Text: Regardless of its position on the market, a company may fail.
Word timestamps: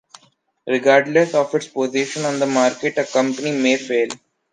Regardless 0.65 1.35
of 1.35 1.53
its 1.53 1.67
position 1.67 2.25
on 2.25 2.39
the 2.39 2.47
market, 2.47 2.97
a 2.97 3.05
company 3.05 3.51
may 3.51 3.77
fail. 3.77 4.07